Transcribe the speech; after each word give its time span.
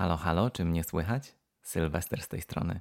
Halo, 0.00 0.16
halo, 0.16 0.50
czy 0.50 0.64
mnie 0.64 0.84
słychać? 0.84 1.34
Sylwester 1.62 2.22
z 2.22 2.28
tej 2.28 2.40
strony. 2.40 2.80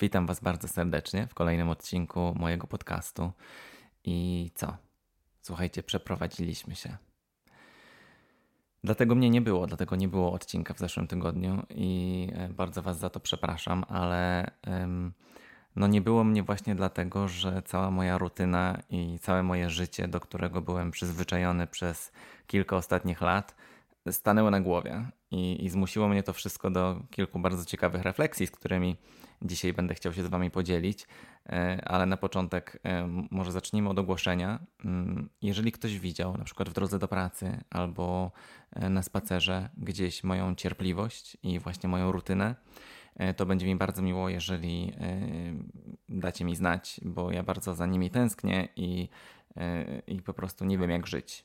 Witam 0.00 0.26
Was 0.26 0.40
bardzo 0.40 0.68
serdecznie 0.68 1.26
w 1.26 1.34
kolejnym 1.34 1.68
odcinku 1.68 2.34
mojego 2.36 2.66
podcastu. 2.66 3.32
I 4.04 4.50
co? 4.54 4.76
Słuchajcie, 5.42 5.82
przeprowadziliśmy 5.82 6.74
się. 6.74 6.96
Dlatego 8.84 9.14
mnie 9.14 9.30
nie 9.30 9.40
było, 9.40 9.66
dlatego 9.66 9.96
nie 9.96 10.08
było 10.08 10.32
odcinka 10.32 10.74
w 10.74 10.78
zeszłym 10.78 11.06
tygodniu 11.06 11.62
i 11.70 12.28
e, 12.34 12.48
bardzo 12.48 12.82
Was 12.82 12.98
za 12.98 13.10
to 13.10 13.20
przepraszam, 13.20 13.84
ale 13.88 14.50
no 15.76 15.86
nie 15.86 16.00
było 16.00 16.24
mnie 16.24 16.42
właśnie 16.42 16.74
dlatego, 16.74 17.28
że 17.28 17.62
cała 17.62 17.90
moja 17.90 18.18
rutyna 18.18 18.78
i 18.90 19.18
całe 19.18 19.42
moje 19.42 19.70
życie, 19.70 20.08
do 20.08 20.20
którego 20.20 20.60
byłem 20.60 20.90
przyzwyczajony 20.90 21.66
przez 21.66 22.12
kilka 22.46 22.76
ostatnich 22.76 23.20
lat, 23.20 23.54
stanęły 24.10 24.50
na 24.50 24.60
głowie 24.60 25.10
i, 25.30 25.64
i 25.64 25.68
zmusiło 25.68 26.08
mnie 26.08 26.22
to 26.22 26.32
wszystko 26.32 26.70
do 26.70 27.02
kilku 27.10 27.38
bardzo 27.38 27.64
ciekawych 27.64 28.02
refleksji, 28.02 28.46
z 28.46 28.50
którymi 28.50 28.96
dzisiaj 29.42 29.72
będę 29.72 29.94
chciał 29.94 30.12
się 30.12 30.22
z 30.22 30.26
Wami 30.26 30.50
podzielić. 30.50 31.06
E, 31.48 31.82
ale 31.84 32.06
na 32.06 32.16
początek 32.16 32.80
e, 32.84 33.06
może 33.30 33.52
zacznijmy 33.52 33.88
od 33.88 33.98
ogłoszenia. 33.98 34.58
Mm, 34.84 35.28
jeżeli 35.42 35.72
ktoś 35.72 35.98
widział, 35.98 36.36
na 36.36 36.44
przykład 36.44 36.68
w 36.68 36.72
drodze 36.72 36.98
do 36.98 37.08
pracy 37.08 37.64
albo 37.70 38.32
e, 38.72 38.88
na 38.88 39.02
spacerze, 39.02 39.68
gdzieś 39.76 40.24
moją 40.24 40.54
cierpliwość 40.54 41.36
i 41.42 41.58
właśnie 41.58 41.88
moją 41.88 42.12
rutynę, 42.12 42.54
to 43.36 43.46
będzie 43.46 43.66
mi 43.66 43.76
bardzo 43.76 44.02
miło, 44.02 44.28
jeżeli 44.28 44.92
dacie 46.08 46.44
mi 46.44 46.56
znać, 46.56 47.00
bo 47.04 47.32
ja 47.32 47.42
bardzo 47.42 47.74
za 47.74 47.86
nimi 47.86 48.10
tęsknię 48.10 48.68
i, 48.76 49.08
i 50.06 50.22
po 50.22 50.32
prostu 50.32 50.64
nie 50.64 50.78
wiem, 50.78 50.90
jak 50.90 51.06
żyć. 51.06 51.44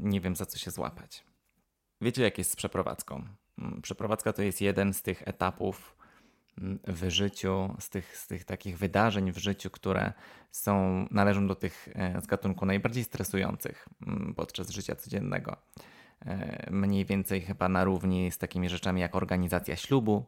Nie 0.00 0.20
wiem, 0.20 0.36
za 0.36 0.46
co 0.46 0.58
się 0.58 0.70
złapać. 0.70 1.24
Wiecie, 2.04 2.22
jak 2.22 2.38
jest 2.38 2.50
z 2.50 2.56
przeprowadzką? 2.56 3.24
Mm, 3.58 3.82
przeprowadzka 3.82 4.32
to 4.32 4.42
jest 4.42 4.60
jeden 4.60 4.94
z 4.94 5.02
tych 5.02 5.28
etapów 5.28 5.96
mm, 6.58 6.78
w 6.86 7.10
życiu, 7.10 7.74
z 7.78 7.90
tych, 7.90 8.16
z 8.16 8.26
tych 8.26 8.44
takich 8.44 8.78
wydarzeń 8.78 9.32
w 9.32 9.38
życiu, 9.38 9.70
które 9.70 10.12
są, 10.50 11.06
należą 11.10 11.46
do 11.46 11.54
tych 11.54 11.88
e, 11.94 12.20
z 12.20 12.26
gatunku 12.26 12.66
najbardziej 12.66 13.04
stresujących 13.04 13.88
mm, 14.06 14.34
podczas 14.34 14.70
życia 14.70 14.96
codziennego. 14.96 15.56
E, 16.26 16.70
mniej 16.70 17.04
więcej 17.04 17.40
chyba 17.40 17.68
na 17.68 17.84
równi 17.84 18.30
z 18.30 18.38
takimi 18.38 18.68
rzeczami 18.68 19.00
jak 19.00 19.14
organizacja 19.14 19.76
ślubu, 19.76 20.24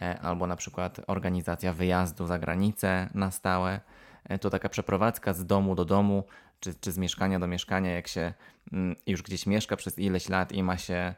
e, 0.00 0.20
albo 0.20 0.46
na 0.46 0.56
przykład 0.56 1.00
organizacja 1.06 1.72
wyjazdu 1.72 2.26
za 2.26 2.38
granicę 2.38 3.08
na 3.14 3.30
stałe. 3.30 3.80
To 4.40 4.50
taka 4.50 4.68
przeprowadzka 4.68 5.32
z 5.32 5.46
domu 5.46 5.74
do 5.74 5.84
domu 5.84 6.24
czy, 6.60 6.74
czy 6.74 6.92
z 6.92 6.98
mieszkania 6.98 7.38
do 7.38 7.46
mieszkania, 7.46 7.92
jak 7.92 8.08
się 8.08 8.34
mm, 8.72 8.96
już 9.06 9.22
gdzieś 9.22 9.46
mieszka 9.46 9.76
przez 9.76 9.98
ileś 9.98 10.28
lat 10.28 10.52
i 10.52 10.62
ma 10.62 10.78
się 10.78 11.14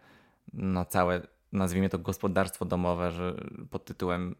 no, 0.52 0.84
całe, 0.84 1.20
nazwijmy 1.52 1.88
to 1.88 1.98
gospodarstwo 1.98 2.64
domowe, 2.64 3.10
że 3.10 3.34
pod 3.70 3.84
tytułem 3.84 4.34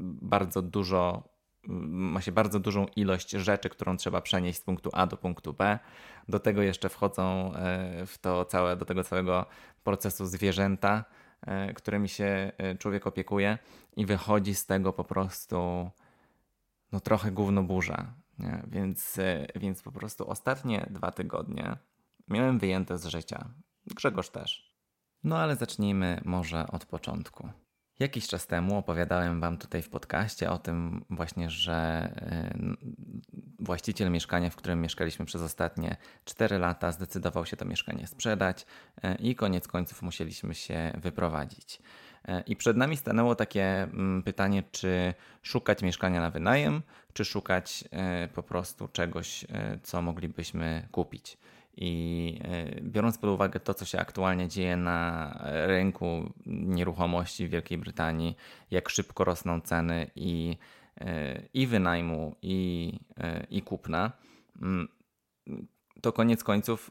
bardzo 0.00 0.62
dużo, 0.62 1.28
ma 1.88 2.20
się 2.20 2.32
bardzo 2.32 2.60
dużą 2.60 2.86
ilość 2.96 3.30
rzeczy, 3.30 3.68
którą 3.68 3.96
trzeba 3.96 4.20
przenieść 4.20 4.58
z 4.58 4.62
punktu 4.62 4.90
A 4.92 5.06
do 5.06 5.16
punktu 5.16 5.52
B. 5.52 5.78
Do 6.28 6.40
tego 6.40 6.62
jeszcze 6.62 6.88
wchodzą 6.88 7.54
e, 7.54 8.06
w 8.06 8.18
to 8.18 8.44
całe, 8.44 8.76
do 8.76 8.84
tego 8.84 9.04
całego 9.04 9.46
procesu 9.84 10.26
zwierzęta, 10.26 11.04
e, 11.46 11.74
którymi 11.74 12.08
się 12.08 12.52
e, 12.58 12.76
człowiek 12.76 13.06
opiekuje 13.06 13.58
i 13.96 14.06
wychodzi 14.06 14.54
z 14.54 14.66
tego 14.66 14.92
po 14.92 15.04
prostu 15.04 15.90
no 16.92 17.00
trochę 17.00 17.30
gówno 17.32 17.62
burza. 17.62 18.19
Więc, 18.68 19.18
e, 19.18 19.46
więc 19.54 19.82
po 19.82 19.92
prostu 19.92 20.30
ostatnie 20.30 20.86
dwa 20.90 21.10
tygodnie 21.10 21.76
miałem 22.28 22.58
wyjęte 22.58 22.98
z 22.98 23.06
życia. 23.06 23.50
Grzegorz 23.86 24.30
też. 24.30 24.76
No 25.24 25.38
ale 25.38 25.56
zacznijmy 25.56 26.20
może 26.24 26.66
od 26.66 26.86
początku. 26.86 27.48
Jakiś 27.98 28.28
czas 28.28 28.46
temu 28.46 28.76
opowiadałem 28.78 29.40
Wam 29.40 29.58
tutaj 29.58 29.82
w 29.82 29.88
podcaście 29.88 30.50
o 30.50 30.58
tym 30.58 31.04
właśnie, 31.10 31.50
że 31.50 31.72
e, 31.74 32.54
właściciel 33.58 34.10
mieszkania, 34.10 34.50
w 34.50 34.56
którym 34.56 34.80
mieszkaliśmy 34.80 35.24
przez 35.24 35.42
ostatnie 35.42 35.96
4 36.24 36.58
lata, 36.58 36.92
zdecydował 36.92 37.46
się 37.46 37.56
to 37.56 37.64
mieszkanie 37.64 38.06
sprzedać 38.06 38.66
e, 39.02 39.14
i 39.14 39.34
koniec 39.34 39.68
końców 39.68 40.02
musieliśmy 40.02 40.54
się 40.54 40.92
wyprowadzić. 40.98 41.82
E, 42.28 42.42
I 42.46 42.56
przed 42.56 42.76
nami 42.76 42.96
stanęło 42.96 43.34
takie 43.34 43.82
mm, 43.82 44.22
pytanie, 44.22 44.62
czy 44.72 45.14
szukać 45.42 45.82
mieszkania 45.82 46.20
na 46.20 46.30
wynajem, 46.30 46.82
czy 47.12 47.24
szukać 47.24 47.84
e, 47.90 48.28
po 48.28 48.42
prostu 48.42 48.88
czegoś, 48.88 49.44
e, 49.44 49.78
co 49.82 50.02
moglibyśmy 50.02 50.88
kupić. 50.92 51.38
I 51.76 52.40
biorąc 52.82 53.18
pod 53.18 53.30
uwagę 53.30 53.60
to, 53.60 53.74
co 53.74 53.84
się 53.84 53.98
aktualnie 53.98 54.48
dzieje 54.48 54.76
na 54.76 55.38
rynku 55.66 56.32
nieruchomości 56.46 57.46
w 57.46 57.50
Wielkiej 57.50 57.78
Brytanii, 57.78 58.36
jak 58.70 58.88
szybko 58.88 59.24
rosną 59.24 59.60
ceny 59.60 60.10
i, 60.16 60.56
i 61.54 61.66
wynajmu, 61.66 62.36
i, 62.42 62.92
i 63.50 63.62
kupna, 63.62 64.12
mm, 64.62 64.88
to 66.00 66.12
koniec 66.12 66.44
końców 66.44 66.90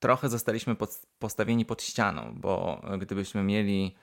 trochę 0.00 0.28
zostaliśmy 0.28 0.74
pod, 0.74 1.06
postawieni 1.18 1.64
pod 1.64 1.82
ścianą, 1.82 2.34
bo 2.36 2.82
gdybyśmy 2.98 3.42
mieli 3.42 3.94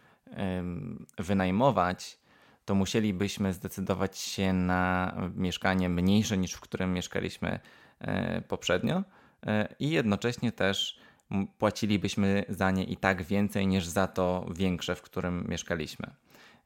wynajmować, 1.18 2.18
to 2.66 2.76
musielibyśmy 2.76 3.54
zdecydować 3.54 4.18
się 4.18 4.54
na 4.54 5.16
mieszkanie 5.36 5.90
mniejsze 5.90 6.38
niż 6.38 6.54
w 6.54 6.60
którym 6.60 6.94
mieszkaliśmy 6.94 7.60
e, 8.00 8.42
poprzednio 8.42 9.04
e, 9.46 9.76
i 9.80 9.90
jednocześnie 9.90 10.52
też 10.52 11.00
płacilibyśmy 11.58 12.46
za 12.50 12.72
nie 12.72 12.84
i 12.84 12.98
tak 12.98 13.24
więcej 13.24 13.68
niż 13.68 13.86
za 13.86 14.08
to 14.08 14.46
większe, 14.56 14.96
w 14.96 15.02
którym 15.02 15.46
mieszkaliśmy. 15.50 16.08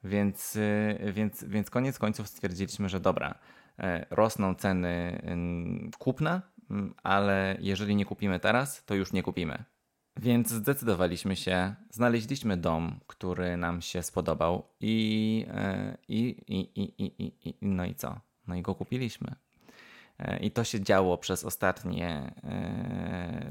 Więc, 0.03 0.55
e, 0.55 1.11
więc, 1.11 1.44
więc 1.44 1.69
koniec 1.69 1.99
końców 1.99 2.28
stwierdziliśmy, 2.28 2.89
że 2.89 2.99
dobra, 2.99 3.39
rosną 4.09 4.55
ceny 4.55 5.22
kupna, 5.97 6.41
ale 7.03 7.57
jeżeli 7.59 7.95
nie 7.95 8.05
kupimy 8.05 8.39
teraz, 8.39 8.85
to 8.85 8.95
już 8.95 9.13
nie 9.13 9.23
kupimy. 9.23 9.63
Więc 10.19 10.50
zdecydowaliśmy 10.50 11.35
się, 11.35 11.75
znaleźliśmy 11.89 12.57
dom, 12.57 13.00
który 13.07 13.57
nam 13.57 13.81
się 13.81 14.03
spodobał 14.03 14.63
i, 14.79 15.45
i, 16.07 16.19
i, 16.47 16.59
i, 16.81 17.03
i, 17.07 17.33
i 17.50 17.55
no 17.61 17.85
i 17.85 17.95
co? 17.95 18.19
No 18.47 18.55
i 18.55 18.61
go 18.61 18.75
kupiliśmy. 18.75 19.35
I 20.41 20.51
to 20.51 20.63
się 20.63 20.81
działo 20.81 21.17
przez 21.17 21.44
ostatnie, 21.44 22.31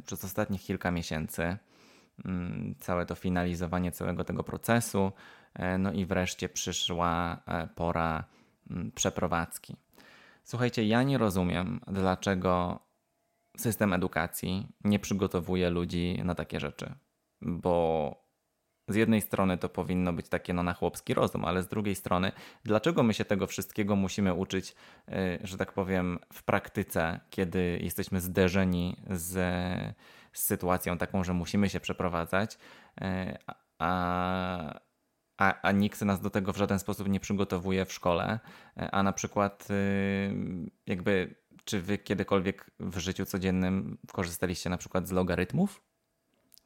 przez 0.06 0.24
ostatnich 0.24 0.62
kilka 0.62 0.90
miesięcy. 0.90 1.56
Całe 2.80 3.06
to 3.06 3.14
finalizowanie 3.14 3.92
całego 3.92 4.24
tego 4.24 4.44
procesu. 4.44 5.12
No 5.78 5.92
i 5.92 6.06
wreszcie 6.06 6.48
przyszła 6.48 7.42
pora 7.74 8.24
przeprowadzki. 8.94 9.76
Słuchajcie, 10.44 10.86
ja 10.86 11.02
nie 11.02 11.18
rozumiem, 11.18 11.80
dlaczego 11.86 12.80
system 13.60 13.92
edukacji 13.92 14.68
nie 14.84 14.98
przygotowuje 14.98 15.70
ludzi 15.70 16.20
na 16.24 16.34
takie 16.34 16.60
rzeczy, 16.60 16.94
bo 17.40 18.26
z 18.88 18.94
jednej 18.94 19.20
strony 19.20 19.58
to 19.58 19.68
powinno 19.68 20.12
być 20.12 20.28
takie 20.28 20.54
no 20.54 20.62
na 20.62 20.74
chłopski 20.74 21.14
rozum, 21.14 21.44
ale 21.44 21.62
z 21.62 21.68
drugiej 21.68 21.94
strony, 21.94 22.32
dlaczego 22.64 23.02
my 23.02 23.14
się 23.14 23.24
tego 23.24 23.46
wszystkiego 23.46 23.96
musimy 23.96 24.34
uczyć, 24.34 24.74
y, 25.08 25.38
że 25.42 25.56
tak 25.56 25.72
powiem, 25.72 26.18
w 26.32 26.42
praktyce, 26.42 27.20
kiedy 27.30 27.78
jesteśmy 27.82 28.20
zderzeni 28.20 28.96
z, 29.10 29.32
z 30.32 30.42
sytuacją 30.42 30.98
taką, 30.98 31.24
że 31.24 31.32
musimy 31.32 31.68
się 31.68 31.80
przeprowadzać, 31.80 32.54
y, 32.54 32.58
a, 33.78 34.80
a, 35.38 35.60
a 35.62 35.72
nikt 35.72 36.02
nas 36.02 36.20
do 36.20 36.30
tego 36.30 36.52
w 36.52 36.56
żaden 36.56 36.78
sposób 36.78 37.08
nie 37.08 37.20
przygotowuje 37.20 37.84
w 37.84 37.92
szkole, 37.92 38.40
a 38.76 39.02
na 39.02 39.12
przykład 39.12 39.68
y, 39.70 40.34
jakby 40.86 41.45
czy 41.66 41.82
wy 41.82 41.98
kiedykolwiek 41.98 42.70
w 42.80 42.98
życiu 42.98 43.26
codziennym 43.26 43.98
korzystaliście 44.12 44.70
na 44.70 44.76
przykład 44.76 45.08
z 45.08 45.10
logarytmów? 45.10 45.82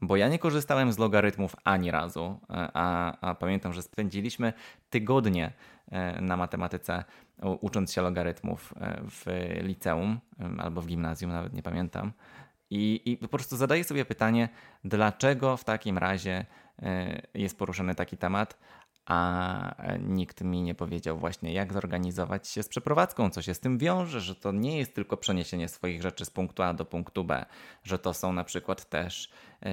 Bo 0.02 0.16
ja 0.16 0.28
nie 0.28 0.38
korzystałem 0.38 0.92
z 0.92 0.98
logarytmów 0.98 1.56
ani 1.64 1.90
razu, 1.90 2.40
a, 2.48 3.16
a 3.20 3.34
pamiętam, 3.34 3.72
że 3.72 3.82
spędziliśmy 3.82 4.52
tygodnie 4.90 5.52
e, 5.88 6.20
na 6.20 6.36
matematyce 6.36 7.04
ucząc 7.60 7.92
się 7.92 8.02
logarytmów 8.02 8.74
e, 8.76 9.00
w 9.10 9.26
liceum 9.62 10.20
albo 10.58 10.80
w 10.80 10.86
gimnazjum, 10.86 11.30
nawet 11.30 11.52
nie 11.52 11.62
pamiętam. 11.62 12.12
I, 12.70 13.02
I 13.04 13.16
po 13.16 13.28
prostu 13.28 13.56
zadaję 13.56 13.84
sobie 13.84 14.04
pytanie, 14.04 14.48
dlaczego 14.84 15.56
w 15.56 15.64
takim 15.64 15.98
razie 15.98 16.46
e, 16.82 17.22
jest 17.34 17.58
poruszany 17.58 17.94
taki 17.94 18.16
temat, 18.16 18.58
a 19.10 19.74
nikt 20.00 20.40
mi 20.40 20.62
nie 20.62 20.74
powiedział 20.74 21.18
właśnie, 21.18 21.52
jak 21.52 21.72
zorganizować 21.72 22.48
się 22.48 22.62
z 22.62 22.68
przeprowadzką, 22.68 23.30
co 23.30 23.42
się 23.42 23.54
z 23.54 23.60
tym 23.60 23.78
wiąże, 23.78 24.20
że 24.20 24.34
to 24.34 24.52
nie 24.52 24.78
jest 24.78 24.94
tylko 24.94 25.16
przeniesienie 25.16 25.68
swoich 25.68 26.02
rzeczy 26.02 26.24
z 26.24 26.30
punktu 26.30 26.62
A 26.62 26.74
do 26.74 26.84
punktu 26.84 27.24
B, 27.24 27.44
że 27.84 27.98
to 27.98 28.14
są 28.14 28.32
na 28.32 28.44
przykład 28.44 28.88
też, 28.88 29.30
yy, 29.62 29.70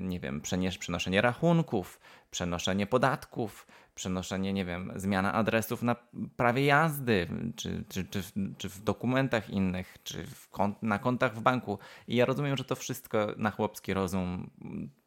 nie 0.00 0.20
wiem, 0.20 0.40
przenoszenie 0.40 1.20
rachunków, 1.20 2.00
przenoszenie 2.30 2.86
podatków, 2.86 3.66
przenoszenie, 3.94 4.52
nie 4.52 4.64
wiem, 4.64 4.92
zmiana 4.96 5.32
adresów 5.32 5.82
na 5.82 5.96
prawie 6.36 6.64
jazdy, 6.64 7.28
czy, 7.56 7.84
czy, 7.88 8.04
czy, 8.04 8.22
w, 8.22 8.32
czy 8.58 8.68
w 8.68 8.82
dokumentach 8.82 9.50
innych, 9.50 9.98
czy 10.04 10.26
kont 10.50 10.82
na 10.82 10.98
kontach 10.98 11.34
w 11.34 11.40
banku. 11.40 11.78
I 12.08 12.16
ja 12.16 12.24
rozumiem, 12.24 12.56
że 12.56 12.64
to 12.64 12.76
wszystko 12.76 13.26
na 13.36 13.50
chłopski 13.50 13.94
rozum 13.94 14.50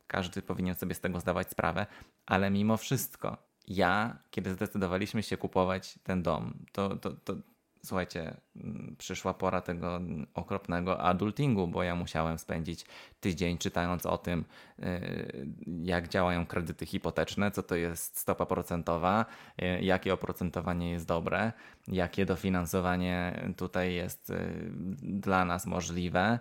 każdy 0.08 0.42
powinien 0.42 0.76
sobie 0.76 0.96
z 0.96 1.00
tego 1.00 1.20
zdawać 1.20 1.50
sprawę, 1.50 1.86
ale 2.26 2.50
mimo 2.50 2.78
wszystko, 2.78 3.53
ja, 3.68 4.18
kiedy 4.32 4.54
zdecydowaliśmy 4.54 5.24
się 5.24 5.38
kupować 5.38 6.00
ten 6.04 6.24
dom, 6.24 6.54
to, 6.72 6.96
to, 6.96 7.12
to, 7.12 7.36
słuchajcie, 7.86 8.38
mm, 8.56 8.96
przyszła 8.98 9.34
pora 9.34 9.62
tego 9.62 10.02
okropnego 10.34 11.00
adultingu, 11.00 11.68
bo 11.68 11.84
ja 11.84 11.96
musiałem 11.96 12.38
spędzić 12.38 12.86
tydzień 13.20 13.58
czytając 13.58 14.06
o 14.06 14.18
tym, 14.18 14.46
y, 14.80 15.48
jak 15.84 16.08
działają 16.08 16.46
kredyty 16.46 16.86
hipoteczne, 16.86 17.52
co 17.52 17.64
to 17.64 17.76
jest 17.76 18.18
stopa 18.18 18.46
procentowa, 18.46 19.26
y, 19.62 19.84
jakie 19.84 20.14
oprocentowanie 20.14 20.92
jest 20.92 21.08
dobre, 21.08 21.52
jakie 21.88 22.26
dofinansowanie 22.26 23.44
tutaj 23.58 23.94
jest 23.94 24.30
y, 24.30 24.36
dla 25.02 25.46
nas 25.46 25.66
możliwe, 25.66 26.40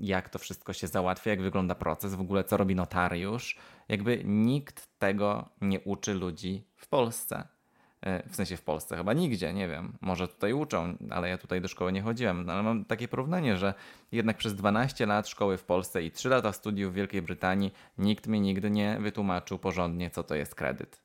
jak 0.00 0.28
to 0.28 0.38
wszystko 0.38 0.72
się 0.72 0.86
załatwia, 0.86 1.30
jak 1.30 1.42
wygląda 1.42 1.74
proces, 1.74 2.14
w 2.14 2.20
ogóle 2.20 2.44
co 2.44 2.56
robi 2.56 2.74
notariusz. 2.74 3.56
Jakby 3.88 4.22
nikt 4.24 4.98
tego 4.98 5.48
nie 5.60 5.80
uczy 5.80 6.14
ludzi 6.14 6.64
w 6.76 6.88
Polsce. 6.88 7.48
E, 8.02 8.28
w 8.28 8.36
sensie 8.36 8.56
w 8.56 8.62
Polsce 8.62 8.96
chyba 8.96 9.12
nigdzie, 9.12 9.52
nie 9.52 9.68
wiem. 9.68 9.92
Może 10.00 10.28
tutaj 10.28 10.52
uczą, 10.52 10.96
ale 11.10 11.28
ja 11.28 11.38
tutaj 11.38 11.60
do 11.60 11.68
szkoły 11.68 11.92
nie 11.92 12.02
chodziłem. 12.02 12.46
No, 12.46 12.52
ale 12.52 12.62
mam 12.62 12.84
takie 12.84 13.08
porównanie, 13.08 13.56
że 13.56 13.74
jednak 14.12 14.36
przez 14.36 14.54
12 14.54 15.06
lat 15.06 15.28
szkoły 15.28 15.56
w 15.56 15.64
Polsce 15.64 16.02
i 16.02 16.10
3 16.10 16.28
lata 16.28 16.52
studiów 16.52 16.92
w 16.92 16.96
Wielkiej 16.96 17.22
Brytanii 17.22 17.72
nikt 17.98 18.26
mi 18.26 18.40
nigdy 18.40 18.70
nie 18.70 18.98
wytłumaczył 19.00 19.58
porządnie, 19.58 20.10
co 20.10 20.22
to 20.22 20.34
jest 20.34 20.54
kredyt. 20.54 21.02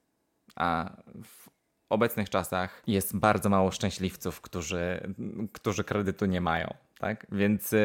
A 0.56 0.90
w 1.24 1.50
obecnych 1.90 2.30
czasach 2.30 2.84
jest 2.88 3.18
bardzo 3.18 3.50
mało 3.50 3.72
szczęśliwców, 3.72 4.42
którzy, 4.42 5.14
którzy 5.54 5.84
kredytu 5.84 6.26
nie 6.26 6.42
mają. 6.42 6.74
Tak? 7.00 7.28
Więc, 7.32 7.76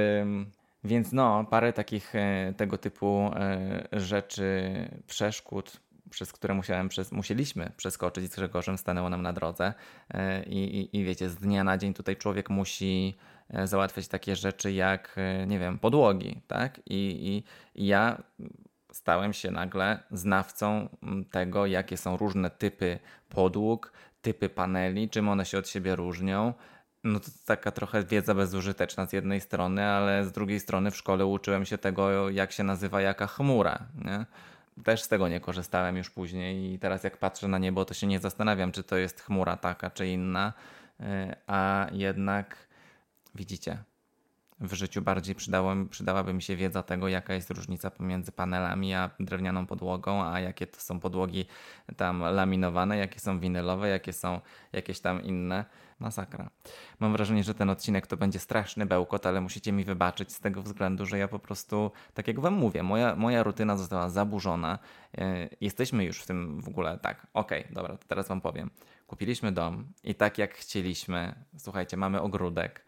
więc 0.84 1.12
no, 1.12 1.44
parę 1.44 1.72
takich 1.72 2.14
e, 2.14 2.54
tego 2.56 2.78
typu 2.78 3.30
e, 3.34 3.88
rzeczy, 3.92 4.72
przeszkód 5.06 5.80
przez 6.10 6.32
które 6.32 6.54
musiałem, 6.54 6.88
musieliśmy 7.12 7.72
przeskoczyć 7.76 8.32
z 8.32 8.36
Grzegorzem, 8.36 8.78
stanęło 8.78 9.08
nam 9.08 9.22
na 9.22 9.32
drodze. 9.32 9.74
E, 10.14 10.42
I, 10.42 10.80
i, 10.80 10.96
I 10.96 11.04
wiecie, 11.04 11.28
z 11.30 11.36
dnia 11.36 11.64
na 11.64 11.78
dzień 11.78 11.94
tutaj 11.94 12.16
człowiek 12.16 12.50
musi 12.50 13.14
załatwiać 13.64 14.08
takie 14.08 14.36
rzeczy 14.36 14.72
jak, 14.72 15.16
nie 15.46 15.58
wiem, 15.58 15.78
podłogi, 15.78 16.40
tak? 16.46 16.80
I, 16.86 17.42
i 17.74 17.86
ja 17.86 18.22
stałem 18.92 19.32
się 19.32 19.50
nagle 19.50 19.98
znawcą 20.10 20.88
tego, 21.30 21.66
jakie 21.66 21.96
są 21.96 22.16
różne 22.16 22.50
typy 22.50 22.98
podłóg, 23.28 23.92
typy 24.22 24.48
paneli, 24.48 25.10
czym 25.10 25.28
one 25.28 25.46
się 25.46 25.58
od 25.58 25.68
siebie 25.68 25.96
różnią. 25.96 26.54
No 27.04 27.20
to 27.20 27.26
taka 27.46 27.70
trochę 27.70 28.04
wiedza 28.04 28.34
bezużyteczna 28.34 29.06
z 29.06 29.12
jednej 29.12 29.40
strony, 29.40 29.84
ale 29.84 30.24
z 30.24 30.32
drugiej 30.32 30.60
strony 30.60 30.90
w 30.90 30.96
szkole 30.96 31.26
uczyłem 31.26 31.64
się 31.64 31.78
tego, 31.78 32.30
jak 32.30 32.52
się 32.52 32.64
nazywa 32.64 33.00
jaka 33.00 33.26
chmura. 33.26 33.78
Nie? 34.04 34.26
też 34.84 35.02
z 35.02 35.08
tego 35.08 35.28
nie 35.28 35.40
korzystałem 35.40 35.96
już 35.96 36.10
później 36.10 36.72
i 36.72 36.78
teraz 36.78 37.04
jak 37.04 37.16
patrzę 37.16 37.48
na 37.48 37.58
niebo, 37.58 37.84
to 37.84 37.94
się 37.94 38.06
nie 38.06 38.18
zastanawiam, 38.18 38.72
czy 38.72 38.82
to 38.82 38.96
jest 38.96 39.20
chmura 39.20 39.56
taka, 39.56 39.90
czy 39.90 40.06
inna, 40.08 40.52
e, 41.00 41.36
a 41.46 41.86
jednak 41.92 42.56
widzicie, 43.34 43.78
w 44.62 44.72
życiu 44.72 45.02
bardziej 45.02 45.34
przydałaby 45.90 46.32
mi 46.32 46.42
się 46.42 46.56
wiedza 46.56 46.82
tego, 46.82 47.08
jaka 47.08 47.34
jest 47.34 47.50
różnica 47.50 47.90
pomiędzy 47.90 48.32
panelami 48.32 48.94
a 48.94 49.10
drewnianą 49.20 49.66
podłogą, 49.66 50.24
a 50.24 50.40
jakie 50.40 50.66
to 50.66 50.80
są 50.80 51.00
podłogi 51.00 51.46
tam 51.96 52.20
laminowane, 52.20 52.96
jakie 52.96 53.20
są 53.20 53.40
winylowe, 53.40 53.88
jakie 53.88 54.12
są 54.12 54.40
jakieś 54.72 55.00
tam 55.00 55.22
inne. 55.22 55.64
Masakra. 56.02 56.50
Mam 57.00 57.12
wrażenie, 57.12 57.44
że 57.44 57.54
ten 57.54 57.70
odcinek 57.70 58.06
to 58.06 58.16
będzie 58.16 58.38
straszny 58.38 58.86
bełkot, 58.86 59.26
ale 59.26 59.40
musicie 59.40 59.72
mi 59.72 59.84
wybaczyć 59.84 60.32
z 60.32 60.40
tego 60.40 60.62
względu, 60.62 61.06
że 61.06 61.18
ja 61.18 61.28
po 61.28 61.38
prostu, 61.38 61.90
tak 62.14 62.28
jak 62.28 62.40
wam 62.40 62.54
mówię, 62.54 62.82
moja, 62.82 63.16
moja 63.16 63.42
rutyna 63.42 63.76
została 63.76 64.10
zaburzona. 64.10 64.78
E, 65.18 65.48
jesteśmy 65.60 66.04
już 66.04 66.22
w 66.22 66.26
tym 66.26 66.60
w 66.60 66.68
ogóle 66.68 66.98
tak. 66.98 67.26
Okej, 67.34 67.60
okay, 67.60 67.74
dobra, 67.74 67.96
to 67.96 68.04
teraz 68.08 68.28
wam 68.28 68.40
powiem. 68.40 68.70
Kupiliśmy 69.06 69.52
dom 69.52 69.84
i 70.04 70.14
tak 70.14 70.38
jak 70.38 70.54
chcieliśmy, 70.54 71.34
słuchajcie, 71.58 71.96
mamy 71.96 72.20
ogródek, 72.20 72.84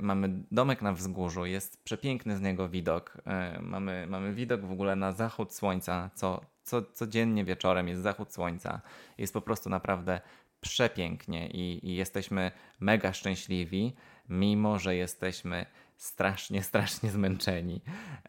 mamy 0.00 0.28
domek 0.50 0.82
na 0.82 0.92
wzgórzu, 0.92 1.46
jest 1.46 1.84
przepiękny 1.84 2.36
z 2.36 2.40
niego 2.40 2.68
widok. 2.68 3.18
E, 3.26 3.60
mamy, 3.62 4.06
mamy 4.08 4.34
widok 4.34 4.60
w 4.60 4.72
ogóle 4.72 4.96
na 4.96 5.12
zachód 5.12 5.54
słońca, 5.54 6.10
co, 6.14 6.40
co 6.62 6.82
codziennie 6.82 7.44
wieczorem 7.44 7.88
jest 7.88 8.02
zachód 8.02 8.32
słońca. 8.32 8.80
Jest 9.18 9.32
po 9.32 9.40
prostu 9.40 9.70
naprawdę 9.70 10.20
przepięknie 10.60 11.48
i, 11.48 11.90
i 11.90 11.94
jesteśmy 11.94 12.50
mega 12.80 13.12
szczęśliwi, 13.12 13.94
mimo 14.28 14.78
że 14.78 14.96
jesteśmy 14.96 15.66
strasznie, 15.96 16.62
strasznie 16.70 17.10
zmęczeni. 17.10 17.80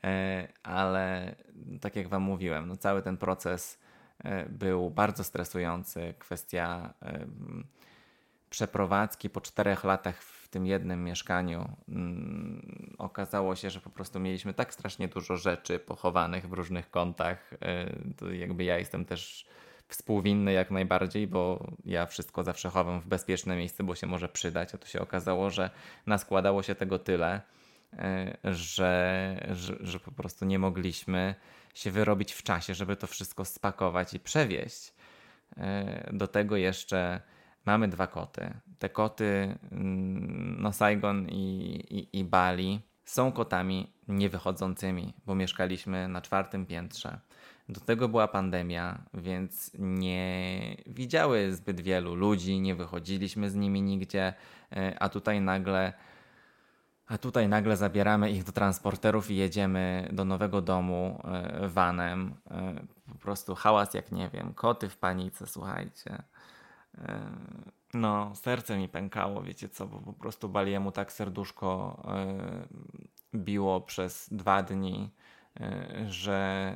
E, 0.04 0.48
ale 0.63 1.36
tak 1.81 1.96
jak 1.96 2.08
Wam 2.08 2.22
mówiłem, 2.22 2.68
no 2.68 2.78
cały 2.78 3.01
ten 3.01 3.18
proces 3.18 3.80
e, 4.24 4.50
był 4.50 4.90
bardzo 4.90 5.24
stresujący. 5.24 6.13
Kwestia 6.19 6.94
e, 7.01 7.28
przeprowadzki 8.50 9.30
po 9.30 9.42
czterech 9.42 9.84
latach 9.84 10.24
w 10.24 10.45
tym 10.56 10.66
jednym 10.66 11.04
mieszkaniu. 11.04 11.69
Mm, 11.90 12.96
okazało 12.98 13.56
się, 13.56 13.69
że 13.69 13.80
po 13.80 13.90
prostu 13.90 14.19
mieliśmy 14.19 14.54
tak 14.54 14.74
strasznie 14.74 15.07
dużo 15.07 15.38
rzeczy 15.38 15.80
pochowanych 15.80 16.50
w 16.50 16.54
różnych 16.54 16.90
kątach. 16.90 17.54
To 18.18 18.31
jakby 18.31 18.63
ja 18.63 18.78
jestem 18.78 19.06
też 19.06 19.46
współwinny 19.88 20.54
jak 20.54 20.72
najbardziej, 20.72 21.28
bo 21.28 21.68
ja 21.86 22.06
wszystko 22.06 22.44
zawsze 22.44 22.69
chowam 22.69 23.02
w 23.02 23.07
bezpieczne 23.07 23.56
miejsce, 23.56 23.84
bo 23.84 23.96
się 23.96 24.07
może 24.07 24.30
przydać, 24.30 24.75
a 24.75 24.78
tu 24.78 24.88
się 24.88 25.02
okazało, 25.02 25.50
że 25.50 25.69
naskładało 26.06 26.63
się 26.63 26.75
tego 26.75 27.00
tyle, 27.00 27.42
e, 27.94 28.38
że, 28.44 29.48
że, 29.51 29.75
że 29.80 30.00
po 30.00 30.12
prostu 30.12 30.46
nie 30.46 30.60
mogliśmy 30.60 31.36
się 31.74 31.92
wyrobić 31.92 32.34
w 32.34 32.44
czasie, 32.44 32.74
żeby 32.74 32.96
to 32.96 33.08
wszystko 33.08 33.46
spakować 33.46 34.13
i 34.13 34.19
przewieźć. 34.19 34.94
E, 35.58 36.10
do 36.13 36.28
tego 36.28 36.58
jeszcze 36.58 37.22
mamy 37.66 37.88
dwa 37.88 38.08
koty. 38.08 38.54
Te 38.80 38.90
koty, 38.90 39.58
mm, 39.72 40.62
no 40.62 40.74
Saigon 40.74 41.28
i, 41.30 41.76
i, 41.90 42.20
i 42.20 42.24
Bali, 42.24 42.82
są 43.06 43.32
kotami 43.32 43.94
niewychodzącymi, 44.08 45.14
bo 45.26 45.36
mieszkaliśmy 45.36 46.08
na 46.08 46.22
czwartym 46.22 46.66
piętrze. 46.66 47.20
Do 47.70 47.82
tego 47.82 48.10
była 48.10 48.28
pandemia, 48.28 49.04
więc 49.14 49.72
nie 49.80 50.60
widziały 50.88 51.56
zbyt 51.56 51.82
wielu 51.82 52.16
ludzi, 52.16 52.60
nie 52.60 52.76
wychodziliśmy 52.76 53.50
z 53.50 53.56
nimi 53.56 53.82
nigdzie, 53.82 54.34
e, 54.72 55.00
a 55.00 55.10
tutaj 55.10 55.42
nagle 55.42 55.94
a 57.08 57.18
tutaj 57.18 57.48
nagle 57.50 57.78
zabieramy 57.78 58.32
ich 58.32 58.44
do 58.44 58.52
transporterów 58.52 59.32
i 59.32 59.36
jedziemy 59.36 60.10
do 60.14 60.26
nowego 60.26 60.62
domu 60.62 61.22
e, 61.24 61.68
vanem. 61.68 62.36
E, 62.52 62.76
po 63.12 63.16
prostu 63.16 63.56
hałas 63.56 63.94
jak 63.94 64.12
nie 64.12 64.30
wiem, 64.30 64.54
koty 64.54 64.90
w 64.90 64.98
panice, 64.98 65.48
słuchajcie. 65.48 66.24
No, 67.94 68.36
serce 68.36 68.78
mi 68.78 68.90
pękało, 68.90 69.44
wiecie 69.44 69.70
co, 69.70 69.88
bo 69.88 70.00
po 70.00 70.14
prostu 70.14 70.50
Baliemu 70.50 70.92
tak 70.92 71.12
serduszko 71.12 72.02
biło 73.34 73.82
przez 73.82 74.30
dwa 74.32 74.64
dni 74.64 75.12
E, 75.60 76.06
że 76.10 76.72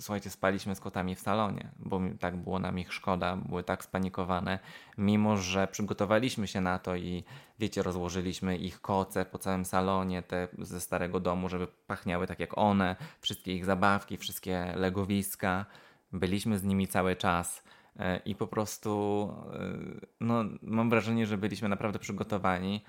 słuchajcie, 0.00 0.30
spaliśmy 0.30 0.74
z 0.74 0.80
kotami 0.80 1.14
w 1.14 1.20
salonie, 1.20 1.70
bo 1.78 2.00
tak 2.20 2.36
było 2.36 2.58
nam 2.58 2.78
ich 2.78 2.92
szkoda, 2.92 3.36
były 3.36 3.62
tak 3.62 3.84
spanikowane, 3.84 4.58
mimo 4.98 5.36
że 5.36 5.66
przygotowaliśmy 5.68 6.46
się 6.46 6.60
na 6.60 6.78
to 6.78 6.96
i 6.96 7.24
wiecie, 7.58 7.82
rozłożyliśmy 7.82 8.56
ich 8.56 8.80
koce 8.80 9.24
po 9.24 9.38
całym 9.38 9.64
salonie, 9.64 10.22
te 10.22 10.48
ze 10.58 10.80
starego 10.80 11.20
domu, 11.20 11.48
żeby 11.48 11.66
pachniały 11.66 12.26
tak 12.26 12.40
jak 12.40 12.58
one, 12.58 12.96
wszystkie 13.20 13.54
ich 13.54 13.64
zabawki, 13.64 14.16
wszystkie 14.16 14.72
legowiska. 14.76 15.66
Byliśmy 16.12 16.58
z 16.58 16.62
nimi 16.62 16.88
cały 16.88 17.16
czas 17.16 17.58
e, 17.58 17.83
i 18.24 18.34
po 18.34 18.46
prostu 18.46 19.28
e, 19.52 20.06
no, 20.20 20.44
mam 20.62 20.90
wrażenie, 20.90 21.26
że 21.26 21.38
byliśmy 21.38 21.68
naprawdę 21.68 21.98
przygotowani, 21.98 22.84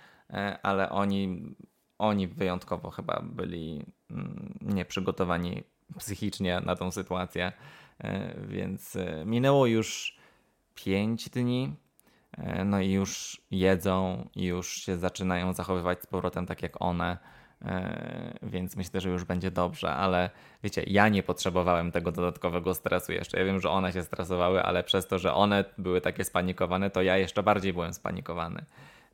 ale 0.64 0.90
oni 0.90 1.56
oni 1.98 2.28
wyjątkowo 2.28 2.90
chyba 2.90 3.22
byli 3.24 3.86
mm, 4.12 4.58
nieprzygotowani 4.62 5.64
psychicznie 5.98 6.62
na 6.66 6.76
tą 6.76 6.92
sytuację. 6.92 7.52
E, 8.00 8.36
więc 8.48 8.96
e, 8.96 9.24
minęło 9.26 9.66
już 9.66 10.18
5 10.76 11.30
dni. 11.30 11.76
E, 12.38 12.66
no 12.66 12.82
i 12.82 12.92
już 12.92 13.42
jedzą, 13.52 14.30
już 14.36 14.68
się 14.74 14.98
zaczynają 14.98 15.54
zachowywać 15.54 16.02
z 16.02 16.08
powrotem 16.08 16.46
tak 16.46 16.62
jak 16.62 16.82
one, 16.82 17.18
więc 18.44 18.76
myślę, 18.76 19.02
że 19.02 19.10
już 19.10 19.24
będzie 19.24 19.52
dobrze, 19.52 19.94
ale 19.94 20.30
wiecie, 20.64 20.84
ja 20.88 21.10
nie 21.10 21.24
potrzebowałem 21.24 21.92
tego 21.92 22.12
dodatkowego 22.12 22.74
stresu 22.74 23.12
jeszcze. 23.12 23.40
Ja 23.40 23.46
wiem, 23.46 23.60
że 23.60 23.70
one 23.70 23.94
się 23.94 24.04
stresowały, 24.04 24.64
ale 24.64 24.84
przez 24.84 25.08
to, 25.08 25.20
że 25.20 25.34
one 25.34 25.66
były 25.78 26.02
takie 26.02 26.24
spanikowane, 26.24 26.90
to 26.90 27.02
ja 27.02 27.18
jeszcze 27.18 27.44
bardziej 27.44 27.74
byłem 27.74 27.94
spanikowany. 27.94 28.66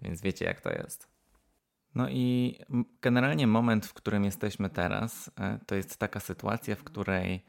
Więc 0.02 0.22
wiecie, 0.22 0.46
jak 0.46 0.62
to 0.62 0.70
jest. 0.70 1.08
No 1.96 2.10
i 2.10 2.58
generalnie 3.02 3.48
moment, 3.48 3.86
w 3.86 3.94
którym 3.94 4.26
jesteśmy 4.26 4.70
teraz, 4.70 5.32
e, 5.40 5.60
to 5.66 5.76
jest 5.76 5.98
taka 5.98 6.20
sytuacja, 6.20 6.76
w 6.76 6.84
której 6.84 7.46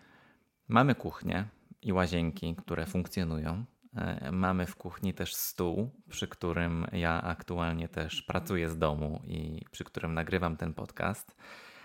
mamy 0.68 0.94
kuchnię 0.94 1.44
i 1.82 1.92
łazienki, 1.92 2.54
które 2.54 2.86
funkcjonują. 2.86 3.64
E, 3.96 4.32
mamy 4.32 4.66
w 4.66 4.76
kuchni 4.76 5.14
też 5.14 5.34
stół, 5.34 5.90
przy 6.08 6.28
którym 6.28 6.86
ja 6.92 7.22
aktualnie 7.22 7.88
też 7.88 8.22
pracuję 8.22 8.68
z 8.68 8.78
domu 8.78 9.22
i 9.24 9.64
przy 9.70 9.84
którym 9.84 10.14
nagrywam 10.14 10.56
ten 10.56 10.74
podcast. 10.74 11.36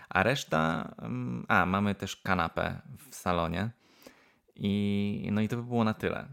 A 0.08 0.22
reszta, 0.22 0.94
mm, 0.98 1.44
a 1.48 1.66
mamy 1.66 1.94
też 1.94 2.16
kanapę 2.16 2.80
w 3.10 3.14
salonie. 3.14 3.70
I, 4.56 5.28
no 5.32 5.40
i 5.40 5.48
to 5.48 5.56
by 5.56 5.62
było 5.62 5.84
na 5.84 5.94
tyle. 5.94 6.28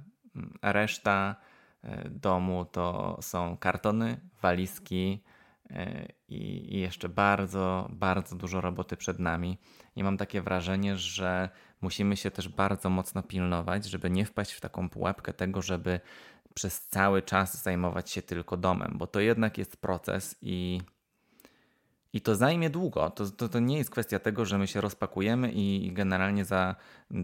A 0.62 0.72
reszta 0.72 1.36
e, 1.84 2.10
domu 2.10 2.66
to 2.66 3.18
są 3.22 3.58
kartony, 3.58 4.20
walizki 4.42 5.24
e, 5.70 6.08
i 6.28 6.80
jeszcze 6.80 7.10
bardzo, 7.10 7.90
bardzo 7.94 8.36
dużo 8.36 8.62
roboty 8.62 8.98
przed 8.98 9.20
nami. 9.20 9.58
I 9.96 10.04
mam 10.04 10.18
takie 10.18 10.42
wrażenie, 10.42 10.98
że 10.98 11.50
musimy 11.86 12.18
się 12.18 12.32
też 12.32 12.50
bardzo 12.50 12.90
mocno 12.90 13.24
pilnować, 13.24 13.86
żeby 13.86 14.10
nie 14.10 14.26
wpaść 14.26 14.52
w 14.54 14.62
taką 14.62 14.90
pułapkę 14.90 15.34
tego, 15.34 15.62
żeby 15.62 16.00
przez 16.54 16.88
cały 16.88 17.22
czas 17.22 17.64
zajmować 17.64 18.12
się 18.12 18.22
tylko 18.22 18.58
domem, 18.58 18.92
bo 18.96 19.08
to 19.08 19.20
jednak 19.20 19.58
jest 19.58 19.78
proces 19.78 20.36
i 20.42 20.82
i 22.14 22.22
to 22.22 22.36
zajmie 22.36 22.70
długo. 22.70 23.10
To, 23.10 23.30
to, 23.30 23.50
to, 23.50 23.60
nie 23.60 23.78
jest 23.78 23.90
kwestia 23.90 24.20
tego, 24.20 24.46
że 24.46 24.58
my 24.58 24.68
się 24.68 24.82
rozpakujemy 24.82 25.52
i 25.52 25.92
generalnie 25.94 26.46
za 26.46 26.76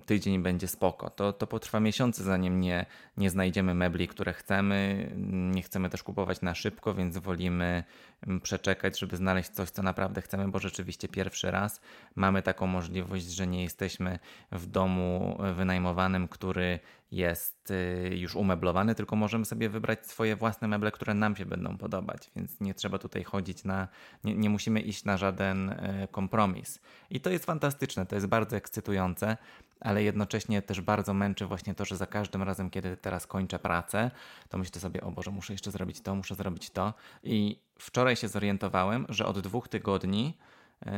tydzień 0.05 0.43
będzie 0.43 0.67
spoko. 0.67 1.09
To, 1.09 1.33
to 1.33 1.47
potrwa 1.47 1.79
miesiące, 1.79 2.23
zanim 2.23 2.61
nie, 2.61 2.85
nie 3.17 3.29
znajdziemy 3.29 3.73
mebli, 3.73 4.07
które 4.07 4.33
chcemy. 4.33 5.09
Nie 5.53 5.61
chcemy 5.61 5.89
też 5.89 6.03
kupować 6.03 6.41
na 6.41 6.55
szybko, 6.55 6.93
więc 6.93 7.17
wolimy 7.17 7.83
mm, 8.27 8.41
przeczekać, 8.41 8.99
żeby 8.99 9.17
znaleźć 9.17 9.49
coś, 9.49 9.69
co 9.69 9.83
naprawdę 9.83 10.21
chcemy, 10.21 10.47
bo 10.47 10.59
rzeczywiście 10.59 11.07
pierwszy 11.07 11.51
raz 11.51 11.81
mamy 12.15 12.41
taką 12.41 12.67
możliwość, 12.67 13.25
że 13.25 13.47
nie 13.47 13.63
jesteśmy 13.63 14.19
w 14.51 14.65
domu 14.65 15.37
wynajmowanym, 15.55 16.27
który 16.27 16.79
jest 17.11 17.71
y, 17.71 18.15
już 18.15 18.35
umeblowany, 18.35 18.95
tylko 18.95 19.15
możemy 19.15 19.45
sobie 19.45 19.69
wybrać 19.69 20.05
swoje 20.05 20.35
własne 20.35 20.67
meble, 20.67 20.91
które 20.91 21.13
nam 21.13 21.35
się 21.35 21.45
będą 21.45 21.77
podobać, 21.77 22.31
więc 22.35 22.61
nie 22.61 22.73
trzeba 22.73 22.97
tutaj 22.97 23.23
chodzić 23.23 23.63
na, 23.63 23.87
nie, 24.23 24.35
nie 24.35 24.49
musimy 24.49 24.79
iść 24.79 25.05
na 25.05 25.17
żaden 25.17 25.69
y, 25.69 26.07
kompromis. 26.11 26.79
I 27.09 27.21
to 27.21 27.29
jest 27.29 27.45
fantastyczne, 27.45 28.05
to 28.05 28.15
jest 28.15 28.27
bardzo 28.27 28.57
ekscytujące, 28.57 29.37
ale 29.81 30.03
jednocześnie 30.03 30.61
też 30.61 30.81
bardzo 30.81 31.13
męczy 31.13 31.45
właśnie 31.45 31.75
to, 31.75 31.85
że 31.85 31.97
za 31.97 32.07
każdym 32.07 32.43
razem, 32.43 32.69
kiedy 32.69 32.97
teraz 32.97 33.27
kończę 33.27 33.59
pracę, 33.59 34.11
to 34.49 34.57
myślę 34.57 34.81
sobie, 34.81 35.01
o 35.01 35.11
Boże, 35.11 35.31
muszę 35.31 35.53
jeszcze 35.53 35.71
zrobić 35.71 36.01
to, 36.01 36.15
muszę 36.15 36.35
zrobić 36.35 36.69
to. 36.69 36.93
I 37.23 37.59
wczoraj 37.79 38.15
się 38.15 38.27
zorientowałem, 38.27 39.05
że 39.09 39.25
od 39.25 39.39
dwóch 39.39 39.67
tygodni 39.67 40.37
y, 40.85 40.89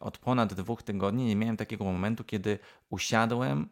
od 0.00 0.18
ponad 0.18 0.54
dwóch 0.54 0.82
tygodni 0.82 1.24
nie 1.24 1.36
miałem 1.36 1.56
takiego 1.56 1.84
momentu, 1.84 2.24
kiedy 2.24 2.58
usiadłem 2.90 3.68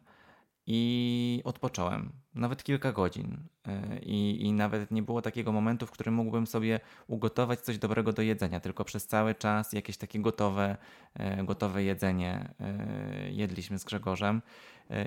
i 0.67 1.41
odpocząłem. 1.43 2.11
Nawet 2.35 2.63
kilka 2.63 2.91
godzin. 2.91 3.37
E, 3.67 3.99
I, 3.99 4.45
I 4.45 4.53
nawet 4.53 4.91
nie 4.91 5.01
było 5.01 5.21
takiego 5.21 5.51
momentu, 5.51 5.87
w 5.87 5.91
którym 5.91 6.13
mógłbym 6.13 6.47
sobie 6.47 6.79
ugotować 7.07 7.59
coś 7.59 7.77
dobrego 7.77 8.13
do 8.13 8.21
jedzenia, 8.21 8.59
tylko 8.59 8.85
przez 8.85 9.07
cały 9.07 9.35
czas 9.35 9.73
jakieś 9.73 9.97
takie 9.97 10.19
gotowe, 10.19 10.77
e, 11.13 11.43
gotowe 11.43 11.83
jedzenie 11.83 12.53
e, 12.59 13.31
jedliśmy 13.31 13.79
z 13.79 13.83
Grzegorzem. 13.83 14.41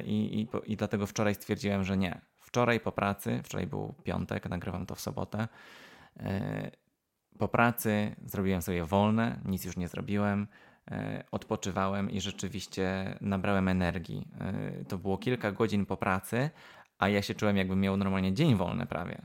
I, 0.04 0.40
i, 0.40 0.72
I 0.72 0.76
dlatego 0.76 1.06
wczoraj 1.06 1.34
stwierdziłem, 1.34 1.84
że 1.84 1.96
nie. 1.96 2.20
Wczoraj 2.38 2.80
po 2.80 2.92
pracy, 2.92 3.40
wczoraj 3.44 3.66
był 3.66 3.94
piątek, 4.04 4.48
nagrywam 4.48 4.86
to 4.86 4.94
w 4.94 5.00
sobotę. 5.00 5.48
Po 7.38 7.48
pracy 7.48 8.16
zrobiłem 8.24 8.62
sobie 8.62 8.84
wolne, 8.84 9.40
nic 9.44 9.64
już 9.64 9.76
nie 9.76 9.88
zrobiłem 9.88 10.46
odpoczywałem 11.30 12.10
i 12.10 12.20
rzeczywiście 12.20 13.16
nabrałem 13.20 13.68
energii. 13.68 14.28
E, 14.40 14.84
to 14.84 14.98
było 14.98 15.18
kilka 15.18 15.52
godzin 15.52 15.86
po 15.86 15.96
pracy, 15.96 16.50
a 16.98 17.08
ja 17.08 17.22
się 17.22 17.34
czułem, 17.34 17.56
jakbym 17.56 17.80
miał 17.80 17.96
normalnie 17.96 18.32
dzień 18.32 18.56
wolny 18.56 18.86
prawie. 18.86 19.22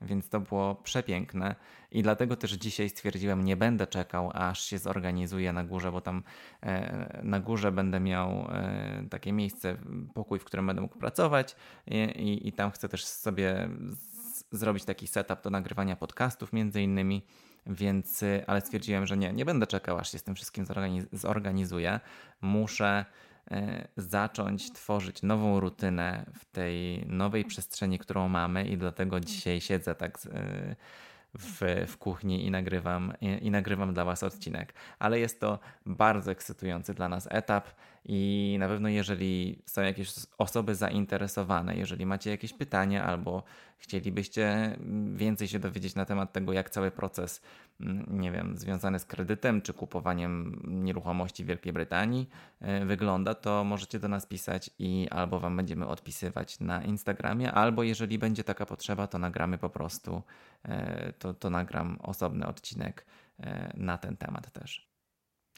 Więc 0.00 0.28
to 0.28 0.40
było 0.40 0.74
przepiękne 0.74 1.54
i 1.90 2.02
dlatego 2.02 2.36
też 2.36 2.52
dzisiaj 2.52 2.88
stwierdziłem, 2.88 3.44
nie 3.44 3.56
będę 3.56 3.86
czekał, 3.86 4.30
aż 4.34 4.64
się 4.64 4.78
zorganizuję 4.78 5.52
na 5.52 5.64
górze, 5.64 5.92
bo 5.92 6.00
tam 6.00 6.22
e, 6.62 7.20
na 7.22 7.40
górze 7.40 7.72
będę 7.72 8.00
miał 8.00 8.48
takie 9.10 9.32
miejsce, 9.32 9.76
pokój, 10.14 10.38
w 10.38 10.44
którym 10.44 10.66
będę 10.66 10.82
mógł 10.82 10.98
pracować 10.98 11.56
i, 11.86 11.96
i, 11.96 12.48
i 12.48 12.52
tam 12.52 12.70
chcę 12.70 12.88
też 12.88 13.04
sobie 13.04 13.68
zrobić 14.50 14.84
taki 14.84 15.06
setup 15.06 15.42
do 15.42 15.50
nagrywania 15.50 15.96
podcastów 15.96 16.52
między 16.52 16.82
innymi. 16.82 17.22
Więc, 17.66 18.22
y, 18.22 18.44
ale 18.46 18.60
stwierdziłem, 18.60 19.06
że 19.06 19.16
nie, 19.16 19.32
nie 19.32 19.44
będę 19.44 19.66
czekał, 19.66 19.98
aż 19.98 20.12
się 20.12 20.18
z 20.18 20.22
tym 20.22 20.34
wszystkim 20.34 20.66
zorganizuję. 21.12 22.00
Muszę 22.40 23.04
y, 23.52 23.54
zacząć 23.96 24.72
tworzyć 24.72 25.22
nową 25.22 25.60
rutynę 25.60 26.26
w 26.38 26.44
tej 26.44 27.06
nowej 27.06 27.44
przestrzeni, 27.44 27.98
którą 27.98 28.28
mamy, 28.28 28.64
i 28.64 28.76
dlatego 28.76 29.20
dzisiaj 29.20 29.60
siedzę 29.60 29.94
tak 29.94 30.18
y, 30.26 30.76
w, 31.38 31.84
w 31.86 31.96
kuchni 31.96 32.46
i 32.46 32.50
nagrywam, 32.50 33.12
i, 33.20 33.46
i, 33.46 33.50
nagrywam 33.50 33.94
dla 33.94 34.04
Was 34.04 34.22
odcinek. 34.22 34.74
Ale 34.98 35.20
jest 35.20 35.40
to 35.40 35.58
bardzo 35.86 36.30
ekscytujący 36.30 36.94
dla 36.94 37.08
nas 37.08 37.28
etap 37.30 37.68
i 38.04 38.56
na 38.60 38.68
pewno 38.68 38.88
jeżeli 38.88 39.62
są 39.66 39.82
jakieś 39.82 40.12
osoby 40.38 40.74
zainteresowane, 40.74 41.76
jeżeli 41.76 42.06
macie 42.06 42.30
jakieś 42.30 42.52
pytania 42.52 43.04
albo 43.04 43.42
chcielibyście 43.78 44.76
więcej 45.14 45.48
się 45.48 45.58
dowiedzieć 45.58 45.94
na 45.94 46.04
temat 46.04 46.32
tego, 46.32 46.52
jak 46.52 46.70
cały 46.70 46.90
proces, 46.90 47.40
mm, 47.40 47.73
nie 48.08 48.32
wiem, 48.32 48.58
związany 48.58 48.98
z 48.98 49.04
kredytem 49.04 49.62
czy 49.62 49.72
kupowaniem 49.72 50.62
nieruchomości 50.66 51.44
w 51.44 51.46
Wielkiej 51.46 51.72
Brytanii 51.72 52.28
e, 52.60 52.84
wygląda, 52.84 53.34
to 53.34 53.64
możecie 53.64 53.98
do 53.98 54.08
nas 54.08 54.26
pisać 54.26 54.70
i 54.78 55.08
albo 55.10 55.40
Wam 55.40 55.56
będziemy 55.56 55.86
odpisywać 55.86 56.60
na 56.60 56.82
Instagramie, 56.82 57.52
albo 57.52 57.82
jeżeli 57.82 58.18
będzie 58.18 58.44
taka 58.44 58.66
potrzeba, 58.66 59.06
to 59.06 59.18
nagramy 59.18 59.58
po 59.58 59.70
prostu, 59.70 60.22
e, 60.62 61.12
to, 61.12 61.34
to 61.34 61.50
nagram 61.50 61.98
osobny 62.02 62.46
odcinek 62.46 63.06
e, 63.38 63.72
na 63.76 63.98
ten 63.98 64.16
temat 64.16 64.52
też. 64.52 64.88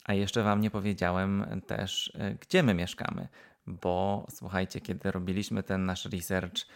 A 0.04 0.14
jeszcze 0.14 0.42
Wam 0.42 0.61
nie 0.61 0.70
powiedziałem 0.70 1.62
też, 1.66 2.12
gdzie 2.40 2.62
my 2.62 2.75
mieszkamy, 2.75 3.28
bo 3.66 4.26
słuchajcie, 4.30 4.80
kiedy 4.80 5.11
robiliśmy 5.11 5.62
ten 5.62 5.87
nasz 5.87 6.04
research, 6.04 6.66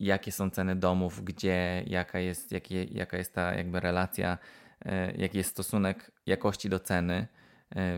jakie 0.00 0.32
są 0.32 0.50
ceny 0.50 0.76
domów, 0.76 1.24
gdzie, 1.24 1.84
jaka 1.86 2.18
jest, 2.18 2.54
jaka 2.90 3.16
jest 3.16 3.34
ta 3.34 3.54
jakby 3.54 3.80
relacja, 3.80 4.38
e, 4.84 5.12
jaki 5.16 5.38
jest 5.38 5.50
stosunek 5.50 6.10
jakości 6.26 6.68
do 6.68 6.80
ceny 6.80 7.26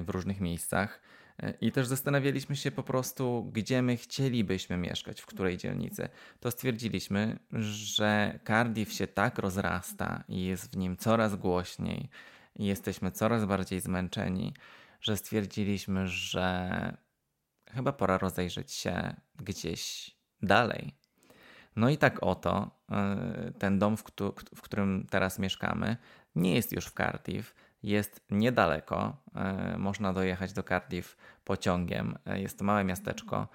w 0.04 0.08
różnych 0.08 0.40
miejscach. 0.40 1.00
I 1.60 1.72
też 1.72 1.86
zastanawialiśmy 1.86 2.56
się 2.56 2.70
po 2.70 2.82
prostu, 2.82 3.50
gdzie 3.52 3.82
my 3.82 3.96
chcielibyśmy 3.96 4.76
mieszkać, 4.76 5.20
w 5.20 5.26
której 5.26 5.56
dzielnicy. 5.56 6.08
To 6.40 6.50
stwierdziliśmy, 6.50 7.38
że 7.52 8.38
Cardiff 8.46 8.92
się 8.92 9.06
tak 9.06 9.38
rozrasta 9.38 10.24
i 10.28 10.44
jest 10.44 10.72
w 10.72 10.76
nim 10.76 10.96
coraz 10.96 11.36
głośniej, 11.36 12.10
i 12.58 12.64
jesteśmy 12.64 13.10
coraz 13.10 13.44
bardziej 13.44 13.80
zmęczeni, 13.80 14.54
że 15.00 15.16
stwierdziliśmy, 15.16 16.08
że 16.08 16.96
chyba 17.70 17.92
pora 17.92 18.18
rozejrzeć 18.18 18.72
się 18.72 19.16
gdzieś 19.34 20.10
dalej. 20.42 20.97
No 21.78 21.90
i 21.90 21.96
tak 21.96 22.18
oto 22.22 22.70
y, 23.48 23.52
ten 23.52 23.78
dom, 23.78 23.96
w, 24.54 24.62
którym 24.62 25.06
teraz 25.10 25.38
mieszkamy, 25.38 25.96
nie 26.34 26.54
jest 26.54 26.72
już 26.72 26.86
w 26.86 26.94
Cardiff, 26.94 27.54
jest 27.82 28.20
niedaleko. 28.30 29.16
Y, 29.74 29.78
można 29.78 30.12
dojechać 30.12 30.52
do 30.52 30.62
Cardiff 30.62 31.16
pociągiem. 31.44 32.18
Y, 32.34 32.40
jest 32.40 32.58
to 32.58 32.64
małe 32.64 32.84
miasteczko. 32.84 33.48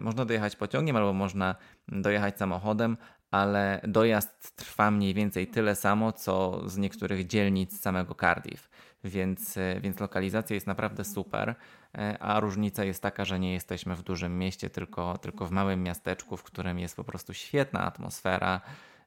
Można 0.00 0.24
dojechać 0.24 0.56
pociągiem 0.56 0.96
albo 0.96 1.12
można 1.12 1.54
dojechać 1.88 2.38
samochodem, 2.38 2.96
ale 3.30 3.80
dojazd 3.88 4.56
trwa 4.56 4.90
mniej 4.90 5.14
więcej 5.14 5.46
tyle 5.46 5.74
samo, 5.74 6.12
co 6.12 6.62
z 6.68 6.76
niektórych 6.76 7.26
dzielnic 7.26 7.80
samego 7.80 8.14
Cardiff. 8.14 8.68
Więc, 9.08 9.56
e, 9.56 9.80
więc 9.80 10.00
lokalizacja 10.00 10.54
jest 10.54 10.66
naprawdę 10.66 11.04
super, 11.04 11.54
e, 11.94 12.18
a 12.18 12.40
różnica 12.40 12.84
jest 12.84 13.02
taka, 13.02 13.24
że 13.24 13.38
nie 13.38 13.52
jesteśmy 13.52 13.96
w 13.96 14.02
dużym 14.02 14.38
mieście, 14.38 14.70
tylko, 14.70 15.18
tylko 15.18 15.46
w 15.46 15.50
małym 15.50 15.82
miasteczku, 15.82 16.36
w 16.36 16.42
którym 16.42 16.78
jest 16.78 16.96
po 16.96 17.04
prostu 17.04 17.34
świetna 17.34 17.80
atmosfera. 17.80 18.60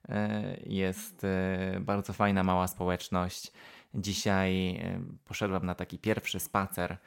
E, 0.10 0.58
jest 0.63 1.25
bardzo 1.79 2.13
fajna 2.13 2.44
mała 2.44 2.68
społeczność. 2.68 3.51
Dzisiaj 3.94 4.82
poszedłem 5.25 5.65
na 5.65 5.75
taki 5.75 6.00
pierwszy 6.00 6.39
spacer 6.39 6.98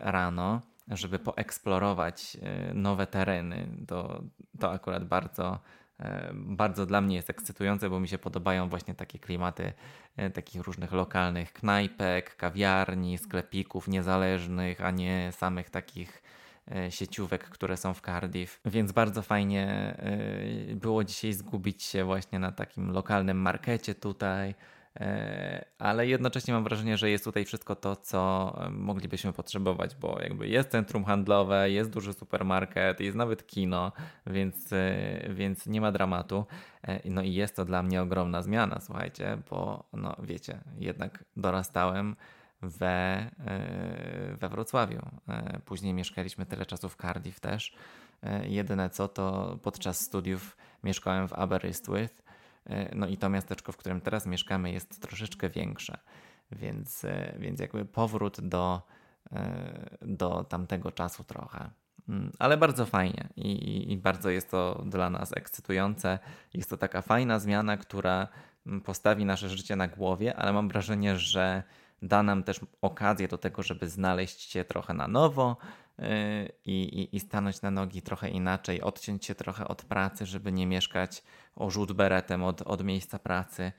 rano, 0.00 0.60
żeby 0.88 1.18
poeksplorować 1.18 2.36
nowe 2.74 3.06
tereny. 3.06 3.66
To, 3.88 4.22
to 4.60 4.72
akurat 4.72 5.04
bardzo, 5.04 5.58
bardzo 6.34 6.86
dla 6.86 7.00
mnie 7.00 7.16
jest 7.16 7.30
ekscytujące, 7.30 7.90
bo 7.90 8.00
mi 8.00 8.08
się 8.08 8.18
podobają 8.18 8.68
właśnie 8.68 8.94
takie 8.94 9.18
klimaty 9.18 9.72
e, 10.16 10.30
takich 10.30 10.62
różnych 10.62 10.92
lokalnych 10.92 11.52
knajpek, 11.52 12.36
kawiarni, 12.36 13.18
sklepików 13.18 13.88
niezależnych, 13.88 14.80
a 14.84 14.90
nie 14.90 15.32
samych 15.32 15.70
takich 15.70 16.22
e, 16.70 16.90
sieciówek, 16.90 17.44
które 17.44 17.76
są 17.76 17.94
w 17.94 18.00
Cardiff. 18.00 18.60
Więc 18.64 18.92
bardzo 18.92 19.22
fajnie 19.22 19.94
było 20.74 21.04
dzisiaj 21.04 21.32
zgubić 21.32 21.82
się 21.82 22.04
właśnie 22.04 22.38
na 22.38 22.52
takim 22.52 22.90
lokalnym 22.90 23.36
markecie 23.36 23.94
tutaj 23.94 24.50
E, 24.50 24.54
ale 25.78 26.06
jednocześnie 26.06 26.54
mam 26.54 26.64
wrażenie, 26.64 26.96
że 26.96 27.10
jest 27.10 27.24
tutaj 27.24 27.44
wszystko 27.44 27.76
to, 27.76 27.96
co 27.96 28.54
moglibyśmy 28.70 29.32
potrzebować, 29.32 29.94
bo 29.94 30.20
jakby 30.22 30.48
jest 30.48 30.70
centrum 30.70 31.04
handlowe, 31.04 31.70
jest 31.70 31.90
duży 31.90 32.12
supermarket, 32.12 33.00
jest 33.00 33.16
nawet 33.16 33.46
kino, 33.46 33.92
więc, 34.26 34.72
e, 34.72 35.34
więc 35.34 35.66
nie 35.66 35.80
ma 35.80 35.92
dramatu. 35.92 36.46
E, 36.82 37.10
no 37.10 37.22
i 37.22 37.34
jest 37.34 37.56
to 37.56 37.64
dla 37.64 37.82
mnie 37.82 38.02
ogromna 38.02 38.42
zmiana, 38.42 38.80
słuchajcie, 38.80 39.38
bo 39.50 39.84
no 39.92 40.16
wiecie, 40.22 40.60
jednak 40.78 41.24
dorastałem 41.36 42.16
we, 42.62 43.30
we 44.40 44.48
Wrocławiu. 44.48 45.00
Później 45.64 45.94
mieszkaliśmy 45.94 46.46
tyle 46.46 46.66
czasu 46.66 46.88
w 46.88 46.96
Cardiff 46.96 47.40
też. 47.40 47.74
Jedyne 48.44 48.90
co 48.90 49.08
to 49.08 49.58
podczas 49.62 50.00
studiów 50.00 50.56
mieszkałem 50.84 51.28
w 51.28 51.32
Aberystwyth. 51.32 52.22
No 52.94 53.06
i 53.06 53.16
to 53.16 53.28
miasteczko, 53.28 53.72
w 53.72 53.76
którym 53.76 54.00
teraz 54.00 54.26
mieszkamy, 54.26 54.72
jest 54.72 55.02
troszeczkę 55.02 55.50
większe. 55.50 55.98
Więc, 56.52 57.06
więc 57.38 57.60
jakby 57.60 57.84
powrót 57.84 58.40
do, 58.40 58.82
do 60.02 60.44
tamtego 60.44 60.92
czasu 60.92 61.24
trochę. 61.24 61.70
Mm, 62.10 62.32
ale 62.38 62.56
bardzo 62.56 62.86
fajnie 62.86 63.28
i, 63.36 63.92
i, 63.92 63.96
bardzo 63.96 64.30
jest 64.30 64.50
to 64.50 64.82
dla 64.86 65.10
nas 65.10 65.36
ekscytujące. 65.36 66.18
Jest 66.54 66.70
to 66.70 66.76
taka 66.76 67.02
fajna 67.02 67.38
zmiana, 67.38 67.76
która 67.76 68.28
mm, 68.66 68.80
postawi 68.80 69.24
nasze 69.24 69.48
życie 69.48 69.76
na 69.76 69.88
głowie, 69.88 70.36
ale 70.36 70.52
mam 70.52 70.68
wrażenie, 70.68 71.16
że 71.16 71.62
da 72.02 72.22
nam 72.22 72.42
też 72.42 72.60
okazję 72.82 73.28
do 73.28 73.38
tego, 73.38 73.62
żeby 73.62 73.88
znaleźć 73.88 74.40
się 74.50 74.64
trochę 74.64 74.94
na 74.94 75.08
nowo 75.08 75.56
yy, 76.00 76.06
i, 76.64 77.08
i 77.16 77.20
stanąć 77.20 77.62
na 77.62 77.70
nogi 77.70 78.02
trochę 78.02 78.28
inaczej, 78.28 78.82
odciąć 78.82 79.26
się 79.26 79.34
trochę 79.34 79.68
od 79.68 79.82
pracy, 79.82 80.26
żeby 80.26 80.52
nie 80.52 80.66
mieszkać 80.66 81.22
o 81.56 81.70
rzut 81.70 81.92
beretem 81.92 82.42
od, 82.42 82.62
od 82.62 82.84
miejsca 82.84 83.18
pracy. 83.18 83.72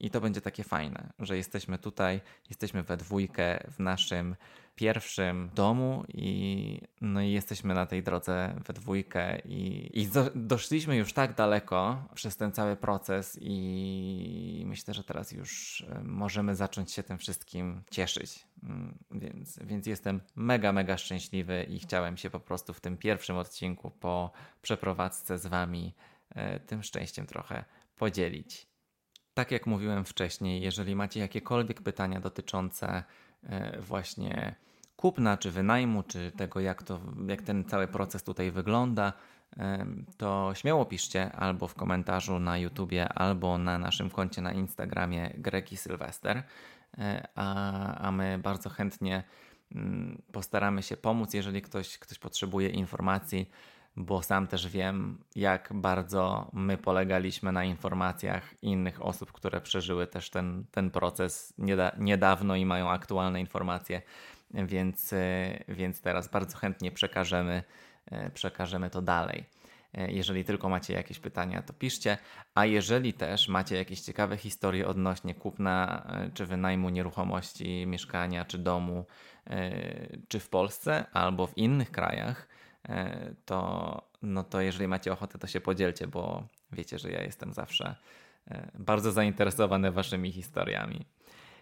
I 0.00 0.10
to 0.10 0.20
będzie 0.20 0.40
takie 0.40 0.64
fajne, 0.64 1.12
że 1.18 1.36
jesteśmy 1.36 1.78
tutaj, 1.78 2.20
jesteśmy 2.48 2.82
we 2.82 2.96
dwójkę 2.96 3.64
w 3.70 3.78
naszym 3.78 4.36
pierwszym 4.74 5.50
domu 5.54 6.04
i, 6.08 6.80
no 7.00 7.22
i 7.22 7.30
jesteśmy 7.30 7.74
na 7.74 7.86
tej 7.86 8.02
drodze 8.02 8.54
we 8.66 8.74
dwójkę 8.74 9.38
i, 9.38 9.90
i 10.00 10.06
do, 10.06 10.30
doszliśmy 10.34 10.96
już 10.96 11.12
tak 11.12 11.34
daleko 11.34 12.04
przez 12.14 12.36
ten 12.36 12.52
cały 12.52 12.76
proces 12.76 13.38
i 13.40 14.62
myślę, 14.66 14.94
że 14.94 15.04
teraz 15.04 15.32
już 15.32 15.80
e, 15.90 16.02
możemy 16.04 16.56
zacząć 16.56 16.92
się 16.92 17.02
tym 17.02 17.18
wszystkim 17.18 17.82
cieszyć. 17.90 18.46
Mm, 18.62 18.98
więc, 19.10 19.58
więc 19.58 19.86
jestem 19.86 20.20
mega, 20.36 20.72
mega 20.72 20.98
szczęśliwy 20.98 21.66
i 21.68 21.78
chciałem 21.78 22.16
się 22.16 22.30
po 22.30 22.40
prostu 22.40 22.74
w 22.74 22.80
tym 22.80 22.96
pierwszym 22.96 23.36
odcinku 23.36 23.90
po 23.90 24.30
przeprowadzce 24.62 25.38
z 25.38 25.46
Wami 25.46 25.94
e, 26.34 26.60
tym 26.60 26.82
szczęściem 26.82 27.26
trochę 27.26 27.64
podzielić. 27.96 28.66
Tak 29.34 29.50
jak 29.50 29.66
mówiłem 29.66 30.04
wcześniej, 30.04 30.62
jeżeli 30.62 30.96
macie 30.96 31.20
jakiekolwiek 31.20 31.82
pytania 31.82 32.20
dotyczące 32.20 33.04
właśnie 33.80 34.54
kupna, 35.02 35.36
czy 35.36 35.50
wynajmu, 35.50 36.02
czy 36.02 36.32
tego, 36.36 36.60
jak, 36.60 36.82
to, 36.82 37.00
jak 37.28 37.42
ten 37.42 37.64
cały 37.64 37.86
proces 37.86 38.22
tutaj 38.22 38.50
wygląda, 38.50 39.12
e, 39.56 39.86
to 40.16 40.50
śmiało 40.54 40.84
piszcie 40.84 41.32
albo 41.32 41.68
w 41.68 41.74
komentarzu 41.74 42.38
na 42.38 42.58
YouTubie, 42.58 43.08
albo 43.08 43.58
na 43.58 43.78
naszym 43.78 44.10
koncie 44.10 44.42
na 44.42 44.52
Instagramie 44.52 45.34
Greki 45.38 45.76
Sylwester, 45.76 46.42
e, 46.98 47.28
a, 47.34 47.94
a 47.94 48.12
my 48.12 48.38
bardzo 48.42 48.70
chętnie 48.70 49.22
mm, 49.74 50.22
postaramy 50.32 50.82
się 50.82 50.96
pomóc, 50.96 51.34
jeżeli 51.34 51.62
ktoś, 51.62 51.98
ktoś 51.98 52.18
potrzebuje 52.18 52.68
informacji 52.68 53.50
bo 53.96 54.22
sam 54.22 54.46
też 54.46 54.68
wiem, 54.68 55.18
jak 55.36 55.68
bardzo 55.74 56.50
my 56.52 56.78
polegaliśmy 56.78 57.52
na 57.52 57.64
informacjach 57.64 58.62
innych 58.62 59.02
osób, 59.02 59.32
które 59.32 59.60
przeżyły 59.60 60.06
też 60.06 60.30
ten, 60.30 60.64
ten 60.70 60.90
proces 60.90 61.54
niedawno 61.98 62.56
i 62.56 62.66
mają 62.66 62.90
aktualne 62.90 63.40
informacje, 63.40 64.02
więc, 64.54 65.12
e, 65.12 65.64
więc 65.68 66.00
teraz 66.00 66.28
bardzo 66.28 66.58
chętnie 66.58 66.92
przekażemy, 66.92 67.62
e, 68.06 68.30
przekażemy 68.30 68.90
to 68.90 69.02
dalej. 69.02 69.44
E, 69.94 70.12
jeżeli 70.12 70.44
tylko 70.44 70.68
macie 70.68 70.94
jakieś 70.94 71.18
pytania, 71.18 71.62
to 71.62 71.72
piszcie. 71.72 72.18
A 72.54 72.66
jeżeli 72.66 73.12
też 73.12 73.48
macie 73.48 73.76
jakieś 73.76 74.00
ciekawe 74.00 74.36
historie 74.36 74.86
odnośnie 74.86 75.34
kupna 75.34 76.06
czy 76.34 76.46
wynajmu 76.46 76.88
nieruchomości, 76.88 77.86
mieszkania 77.86 78.44
czy 78.44 78.58
domu, 78.58 79.04
czy 80.28 80.40
w 80.40 80.48
Polsce 80.48 81.06
albo 81.12 81.46
w 81.46 81.58
innych 81.58 81.90
krajach, 81.90 82.48
to, 83.44 84.02
no 84.22 84.44
to 84.44 84.60
jeżeli 84.60 84.88
macie 84.88 85.12
ochotę, 85.12 85.38
to 85.38 85.46
się 85.46 85.60
podzielcie, 85.60 86.06
bo 86.06 86.48
wiecie, 86.72 86.98
że 86.98 87.10
ja 87.10 87.22
jestem 87.22 87.52
zawsze 87.52 87.96
e, 88.46 88.70
bardzo 88.78 89.12
zainteresowany 89.12 89.92
Waszymi 89.92 90.32
historiami. 90.32 91.06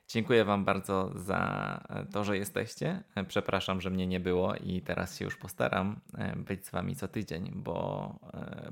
Dziękuję 0.09 0.44
Wam 0.44 0.64
bardzo 0.64 1.12
za 1.14 1.80
to, 2.12 2.24
że 2.24 2.38
jesteście. 2.38 3.02
E, 3.14 3.24
przepraszam, 3.24 3.80
że 3.80 3.90
mnie 3.90 4.06
nie 4.06 4.20
było 4.20 4.54
i 4.54 4.83
teraz 4.83 5.18
się 5.18 5.24
już 5.24 5.37
postaram 5.37 6.00
być 6.37 6.66
z 6.66 6.70
Wami 6.70 6.96
co 6.96 7.09
tydzień, 7.09 7.50
bo, 7.54 8.14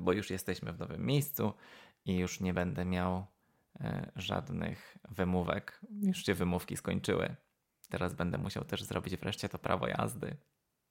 bo 0.00 0.12
już 0.12 0.30
jesteśmy 0.30 0.72
w 0.72 0.78
nowym 0.78 1.06
miejscu 1.06 1.52
i 2.04 2.16
już 2.16 2.40
nie 2.40 2.54
będę 2.54 2.84
miał 2.84 3.26
żadnych 4.16 4.98
wymówek. 5.08 5.80
Już 6.02 6.24
się 6.24 6.34
wymówki 6.34 6.76
skończyły. 6.76 7.36
Teraz 7.88 8.14
będę 8.14 8.38
musiał 8.38 8.64
też 8.64 8.84
zrobić 8.84 9.16
wreszcie 9.16 9.48
to 9.48 9.58
prawo 9.58 9.88
jazdy. 9.88 10.36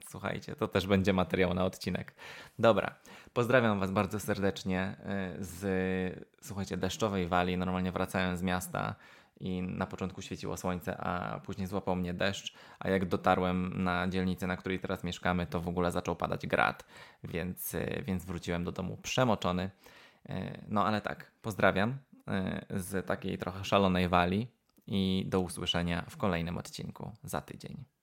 Słuchajcie, 0.10 0.56
to 0.56 0.68
też 0.68 0.88
będzie 0.88 1.14
materiał 1.14 1.54
na 1.54 1.66
odcinek. 1.66 2.14
Dobra, 2.60 2.96
pozdrawiam 3.34 3.80
Was 3.80 3.92
bardzo 3.92 4.20
serdecznie 4.20 4.96
y, 5.40 5.44
z, 5.44 6.30
słuchajcie, 6.42 6.78
deszczowej 6.78 7.28
wali. 7.28 7.58
Normalnie 7.58 7.92
wracałem 7.92 8.38
z 8.38 8.42
miasta 8.42 8.96
i 9.40 9.62
na 9.62 9.88
początku 9.88 10.22
świeciło 10.22 10.58
słońce, 10.58 10.98
a 10.98 11.40
później 11.40 11.68
złapał 11.68 11.96
mnie 11.96 12.14
deszcz, 12.14 12.54
a 12.80 12.90
jak 12.90 13.06
dotarłem 13.06 13.84
na 13.84 14.08
dzielnicę, 14.08 14.48
na 14.48 14.58
której 14.58 14.80
teraz 14.80 15.04
mieszkamy, 15.04 15.48
to 15.48 15.62
w 15.62 15.68
ogóle 15.68 15.92
zaczął 15.92 16.16
padać 16.16 16.48
grad, 16.48 16.86
więc, 17.24 17.74
y, 17.74 18.04
więc 18.06 18.26
wróciłem 18.26 18.64
do 18.64 18.72
domu 18.72 18.98
przemoczony. 18.98 19.70
Y, 20.30 20.34
no 20.68 20.86
ale 20.86 21.02
tak, 21.02 21.32
pozdrawiam 21.42 21.98
z 22.70 23.06
takiej 23.06 23.38
trochę 23.38 23.64
szalonej 23.64 24.10
wali 24.10 24.48
i 24.88 25.26
do 25.28 25.40
usłyszenia 25.40 26.06
w 26.10 26.18
kolejnym 26.18 26.58
odcinku 26.58 27.12
za 27.24 27.42
tydzień. 27.42 27.97